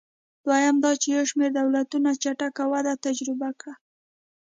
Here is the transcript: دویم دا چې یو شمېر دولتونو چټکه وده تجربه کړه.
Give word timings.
دویم 0.47 0.75
دا 0.83 0.91
چې 1.01 1.07
یو 1.15 1.23
شمېر 1.29 1.49
دولتونو 1.55 2.11
چټکه 2.23 2.63
وده 2.73 2.93
تجربه 3.05 3.49
کړه. 3.59 3.73